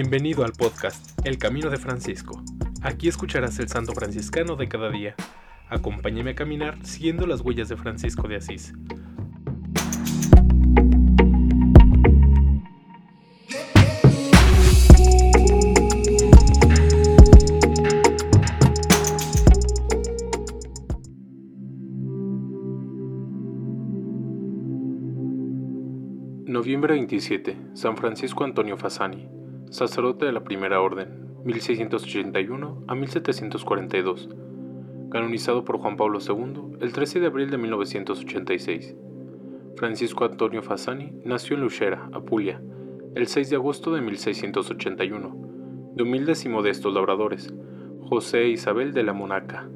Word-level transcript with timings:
Bienvenido 0.00 0.44
al 0.44 0.52
podcast 0.52 1.18
El 1.26 1.38
Camino 1.38 1.70
de 1.70 1.76
Francisco. 1.76 2.40
Aquí 2.82 3.08
escucharás 3.08 3.58
el 3.58 3.66
santo 3.68 3.94
franciscano 3.94 4.54
de 4.54 4.68
cada 4.68 4.90
día. 4.90 5.16
Acompáñame 5.68 6.30
a 6.30 6.34
caminar 6.36 6.78
siguiendo 6.86 7.26
las 7.26 7.40
huellas 7.40 7.68
de 7.68 7.76
Francisco 7.76 8.28
de 8.28 8.36
Asís. 8.36 8.74
Noviembre 26.46 26.94
27. 26.94 27.56
San 27.74 27.96
Francisco 27.96 28.44
Antonio 28.44 28.76
Fasani 28.76 29.37
sacerdote 29.70 30.24
de 30.24 30.32
la 30.32 30.44
Primera 30.44 30.80
Orden, 30.80 31.28
1681 31.44 32.84
a 32.86 32.94
1742, 32.94 34.28
canonizado 35.10 35.64
por 35.64 35.78
Juan 35.78 35.96
Pablo 35.96 36.18
II 36.26 36.78
el 36.80 36.92
13 36.92 37.20
de 37.20 37.26
abril 37.26 37.50
de 37.50 37.58
1986. 37.58 38.96
Francisco 39.76 40.24
Antonio 40.24 40.62
Fasani 40.62 41.12
nació 41.24 41.56
en 41.56 41.62
Luchera, 41.62 42.08
Apulia, 42.12 42.62
el 43.14 43.26
6 43.26 43.50
de 43.50 43.56
agosto 43.56 43.92
de 43.92 44.00
1681, 44.00 45.92
de 45.94 46.02
humildes 46.02 46.44
y 46.44 46.48
modestos 46.48 46.94
labradores, 46.94 47.52
José 48.00 48.42
e 48.42 48.48
Isabel 48.48 48.94
de 48.94 49.02
la 49.02 49.12
Monaca. 49.12 49.68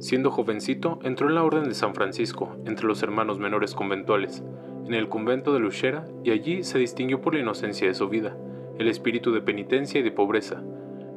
Siendo 0.00 0.32
jovencito, 0.32 0.98
entró 1.04 1.28
en 1.28 1.36
la 1.36 1.44
Orden 1.44 1.64
de 1.64 1.74
San 1.74 1.94
Francisco, 1.94 2.56
entre 2.66 2.86
los 2.86 3.02
hermanos 3.04 3.38
menores 3.38 3.74
conventuales, 3.74 4.42
en 4.84 4.94
el 4.94 5.08
convento 5.08 5.54
de 5.54 5.60
Luchera, 5.60 6.08
y 6.24 6.32
allí 6.32 6.64
se 6.64 6.78
distinguió 6.78 7.20
por 7.20 7.34
la 7.34 7.40
inocencia 7.40 7.86
de 7.86 7.94
su 7.94 8.08
vida, 8.08 8.36
el 8.82 8.88
espíritu 8.88 9.32
de 9.32 9.40
penitencia 9.40 10.00
y 10.00 10.02
de 10.02 10.10
pobreza, 10.10 10.60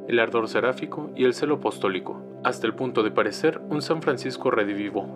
el 0.08 0.20
ardor 0.20 0.48
seráfico 0.48 1.10
y 1.16 1.24
el 1.24 1.34
celo 1.34 1.56
apostólico, 1.56 2.22
hasta 2.44 2.66
el 2.66 2.74
punto 2.74 3.02
de 3.02 3.10
parecer 3.10 3.60
un 3.68 3.82
San 3.82 4.02
Francisco 4.02 4.52
redivivo. 4.52 5.06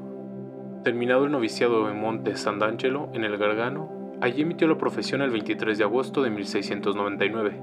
Terminado 0.82 1.26
el 1.26 1.30
noviciado 1.30 1.88
en 1.88 2.00
Monte 2.00 2.36
Sant'Angelo, 2.36 3.08
en 3.14 3.24
el 3.24 3.38
Gargano, 3.38 4.16
allí 4.20 4.42
emitió 4.42 4.66
la 4.66 4.78
profesión 4.78 5.22
el 5.22 5.30
23 5.30 5.78
de 5.78 5.84
agosto 5.84 6.22
de 6.22 6.30
1699. 6.30 7.62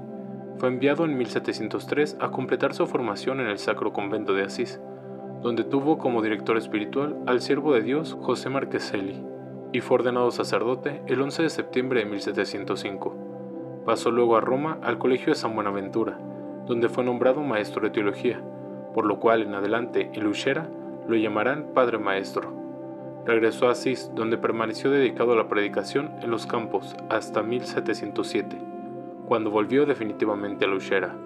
Fue 0.56 0.68
enviado 0.70 1.04
en 1.04 1.18
1703 1.18 2.16
a 2.18 2.30
completar 2.30 2.72
su 2.72 2.86
formación 2.86 3.40
en 3.40 3.48
el 3.48 3.58
Sacro 3.58 3.92
Convento 3.92 4.32
de 4.32 4.44
Asís, 4.44 4.80
donde 5.42 5.64
tuvo 5.64 5.98
como 5.98 6.22
director 6.22 6.56
espiritual 6.56 7.16
al 7.26 7.42
siervo 7.42 7.74
de 7.74 7.82
Dios 7.82 8.16
José 8.22 8.48
Marqueselli, 8.48 9.22
y 9.72 9.80
fue 9.80 9.96
ordenado 9.96 10.30
sacerdote 10.30 11.02
el 11.06 11.20
11 11.20 11.42
de 11.42 11.50
septiembre 11.50 12.00
de 12.00 12.06
1705. 12.06 13.17
Pasó 13.88 14.10
luego 14.10 14.36
a 14.36 14.42
Roma 14.42 14.76
al 14.82 14.98
Colegio 14.98 15.28
de 15.28 15.34
San 15.34 15.54
Buenaventura, 15.54 16.18
donde 16.66 16.90
fue 16.90 17.04
nombrado 17.04 17.40
maestro 17.40 17.80
de 17.80 17.88
teología, 17.88 18.38
por 18.92 19.06
lo 19.06 19.18
cual 19.18 19.40
en 19.40 19.54
adelante 19.54 20.10
en 20.12 20.24
Luchera 20.24 20.68
lo 21.08 21.16
llamarán 21.16 21.70
Padre 21.72 21.96
Maestro. 21.96 22.52
Regresó 23.24 23.66
a 23.66 23.70
Asís, 23.70 24.10
donde 24.14 24.36
permaneció 24.36 24.90
dedicado 24.90 25.32
a 25.32 25.36
la 25.36 25.48
predicación 25.48 26.10
en 26.20 26.30
los 26.30 26.46
campos 26.46 26.94
hasta 27.08 27.42
1707, 27.42 28.58
cuando 29.26 29.50
volvió 29.50 29.86
definitivamente 29.86 30.66
a 30.66 30.68
Luchera. 30.68 31.16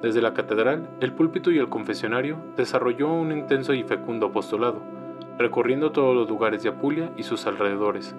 Desde 0.00 0.22
la 0.22 0.32
catedral, 0.32 0.88
el 1.02 1.12
púlpito 1.12 1.50
y 1.50 1.58
el 1.58 1.68
confesionario 1.68 2.38
desarrolló 2.56 3.12
un 3.12 3.30
intenso 3.30 3.74
y 3.74 3.82
fecundo 3.82 4.28
apostolado, 4.28 4.80
recorriendo 5.36 5.92
todos 5.92 6.16
los 6.16 6.30
lugares 6.30 6.62
de 6.62 6.70
Apulia 6.70 7.12
y 7.18 7.24
sus 7.24 7.46
alrededores. 7.46 8.16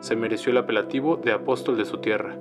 Se 0.00 0.16
mereció 0.16 0.52
el 0.52 0.56
apelativo 0.56 1.18
de 1.18 1.32
apóstol 1.32 1.76
de 1.76 1.84
su 1.84 1.98
tierra, 1.98 2.38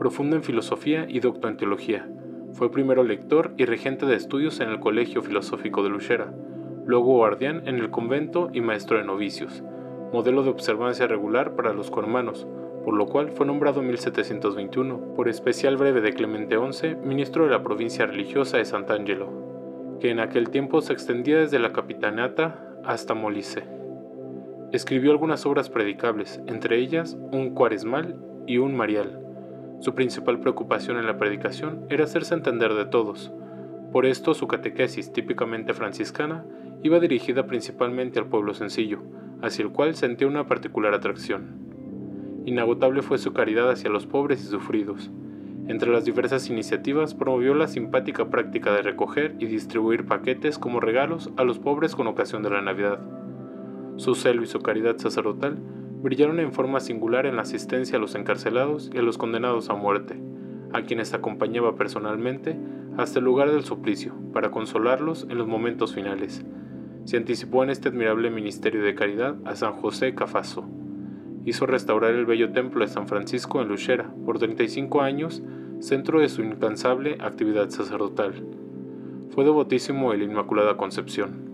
profundo 0.00 0.34
en 0.34 0.42
filosofía 0.42 1.04
y 1.06 1.20
docto 1.20 1.46
en 1.46 1.58
teología. 1.58 2.08
Fue 2.54 2.72
primero 2.72 3.04
lector 3.04 3.52
y 3.58 3.66
regente 3.66 4.06
de 4.06 4.16
estudios 4.16 4.58
en 4.60 4.70
el 4.70 4.80
Colegio 4.80 5.20
Filosófico 5.20 5.82
de 5.82 5.90
Luchera, 5.90 6.32
luego 6.86 7.16
guardián 7.16 7.68
en 7.68 7.74
el 7.74 7.90
convento 7.90 8.48
y 8.54 8.62
maestro 8.62 8.96
de 8.96 9.04
novicios, 9.04 9.62
modelo 10.10 10.42
de 10.42 10.48
observancia 10.48 11.06
regular 11.06 11.54
para 11.54 11.74
los 11.74 11.90
cormanos, 11.90 12.46
por 12.82 12.94
lo 12.94 13.08
cual 13.08 13.28
fue 13.28 13.44
nombrado 13.44 13.80
en 13.80 13.88
1721 13.88 15.14
por 15.14 15.28
especial 15.28 15.76
breve 15.76 16.00
de 16.00 16.14
Clemente 16.14 16.56
XI, 16.56 16.96
ministro 17.04 17.44
de 17.44 17.50
la 17.50 17.62
provincia 17.62 18.06
religiosa 18.06 18.56
de 18.56 18.64
Sant'Angelo, 18.64 19.98
que 20.00 20.08
en 20.08 20.20
aquel 20.20 20.48
tiempo 20.48 20.80
se 20.80 20.94
extendía 20.94 21.40
desde 21.40 21.58
la 21.58 21.74
capitanata 21.74 22.74
hasta 22.86 23.12
Molise. 23.12 23.64
Escribió 24.72 25.10
algunas 25.10 25.44
obras 25.44 25.68
predicables, 25.68 26.40
entre 26.46 26.78
ellas 26.78 27.18
un 27.32 27.50
cuaresmal 27.50 28.16
y 28.46 28.56
un 28.56 28.74
marial, 28.74 29.26
su 29.80 29.94
principal 29.94 30.40
preocupación 30.40 30.98
en 30.98 31.06
la 31.06 31.16
predicación 31.16 31.86
era 31.88 32.04
hacerse 32.04 32.34
entender 32.34 32.74
de 32.74 32.84
todos. 32.84 33.32
Por 33.92 34.04
esto 34.04 34.34
su 34.34 34.46
catequesis, 34.46 35.10
típicamente 35.10 35.72
franciscana, 35.72 36.44
iba 36.82 37.00
dirigida 37.00 37.46
principalmente 37.46 38.18
al 38.18 38.26
pueblo 38.26 38.52
sencillo, 38.52 39.00
hacia 39.40 39.64
el 39.64 39.72
cual 39.72 39.94
sentía 39.94 40.28
una 40.28 40.46
particular 40.46 40.92
atracción. 40.92 41.58
Inagotable 42.44 43.00
fue 43.00 43.16
su 43.16 43.32
caridad 43.32 43.70
hacia 43.70 43.88
los 43.88 44.06
pobres 44.06 44.44
y 44.44 44.48
sufridos. 44.48 45.10
Entre 45.66 45.90
las 45.90 46.04
diversas 46.04 46.50
iniciativas 46.50 47.14
promovió 47.14 47.54
la 47.54 47.66
simpática 47.66 48.28
práctica 48.28 48.74
de 48.74 48.82
recoger 48.82 49.36
y 49.38 49.46
distribuir 49.46 50.04
paquetes 50.04 50.58
como 50.58 50.80
regalos 50.80 51.30
a 51.38 51.44
los 51.44 51.58
pobres 51.58 51.94
con 51.94 52.06
ocasión 52.06 52.42
de 52.42 52.50
la 52.50 52.60
Navidad. 52.60 53.00
Su 53.96 54.14
celo 54.14 54.42
y 54.42 54.46
su 54.46 54.60
caridad 54.60 54.98
sacerdotal 54.98 55.58
brillaron 56.02 56.40
en 56.40 56.52
forma 56.52 56.80
singular 56.80 57.26
en 57.26 57.36
la 57.36 57.42
asistencia 57.42 57.98
a 57.98 58.00
los 58.00 58.14
encarcelados 58.14 58.90
y 58.92 58.98
a 58.98 59.02
los 59.02 59.18
condenados 59.18 59.68
a 59.68 59.74
muerte, 59.74 60.18
a 60.72 60.82
quienes 60.82 61.12
acompañaba 61.12 61.76
personalmente 61.76 62.56
hasta 62.96 63.18
el 63.18 63.24
lugar 63.24 63.50
del 63.50 63.64
suplicio, 63.64 64.14
para 64.32 64.50
consolarlos 64.50 65.26
en 65.28 65.38
los 65.38 65.46
momentos 65.46 65.94
finales. 65.94 66.44
Se 67.04 67.16
anticipó 67.16 67.62
en 67.64 67.70
este 67.70 67.88
admirable 67.88 68.30
ministerio 68.30 68.82
de 68.82 68.94
caridad 68.94 69.36
a 69.44 69.56
San 69.56 69.72
José 69.72 70.14
Cafaso. 70.14 70.64
Hizo 71.44 71.66
restaurar 71.66 72.14
el 72.14 72.26
bello 72.26 72.52
templo 72.52 72.84
de 72.84 72.90
San 72.90 73.08
Francisco 73.08 73.60
en 73.60 73.68
Luchera 73.68 74.12
por 74.24 74.38
35 74.38 75.00
años, 75.00 75.42
centro 75.80 76.20
de 76.20 76.28
su 76.28 76.42
incansable 76.42 77.16
actividad 77.20 77.70
sacerdotal. 77.70 78.34
Fue 79.30 79.44
devotísimo 79.44 80.12
de 80.12 80.18
la 80.18 80.24
Inmaculada 80.24 80.76
Concepción 80.76 81.49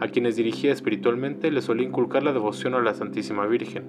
a 0.00 0.08
quienes 0.08 0.36
dirigía 0.36 0.72
espiritualmente 0.72 1.50
les 1.50 1.64
solía 1.64 1.86
inculcar 1.86 2.22
la 2.22 2.32
devoción 2.32 2.74
a 2.74 2.80
la 2.80 2.94
Santísima 2.94 3.46
Virgen. 3.46 3.84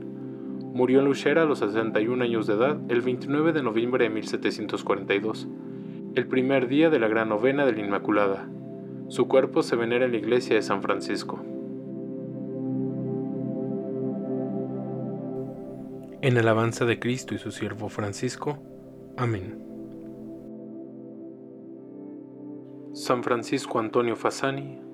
Murió 0.73 0.99
en 0.99 1.05
Luchera 1.05 1.43
a 1.43 1.45
los 1.45 1.59
61 1.59 2.23
años 2.23 2.47
de 2.47 2.53
edad 2.53 2.79
el 2.89 3.01
29 3.01 3.53
de 3.53 3.63
noviembre 3.63 4.03
de 4.03 4.09
1742, 4.09 5.47
el 6.15 6.27
primer 6.27 6.67
día 6.67 6.89
de 6.89 6.99
la 6.99 7.07
gran 7.07 7.29
novena 7.29 7.65
de 7.65 7.71
la 7.71 7.79
Inmaculada. 7.79 8.49
Su 9.07 9.27
cuerpo 9.27 9.63
se 9.63 9.75
venera 9.75 10.05
en 10.05 10.11
la 10.11 10.17
iglesia 10.17 10.55
de 10.55 10.61
San 10.61 10.81
Francisco. 10.81 11.43
En 16.21 16.37
alabanza 16.37 16.85
de 16.85 16.99
Cristo 16.99 17.33
y 17.33 17.37
su 17.39 17.51
siervo 17.51 17.89
Francisco. 17.89 18.59
Amén. 19.17 19.71
San 22.93 23.23
Francisco 23.23 23.79
Antonio 23.79 24.15
Fasani, 24.15 24.79